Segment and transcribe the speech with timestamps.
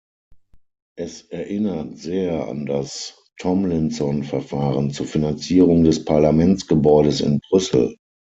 [0.97, 7.95] Es erinnert sehr an das Tomlinson-Verfahren zur Finanzierung des Parlamentsgebäudes in Brüssel.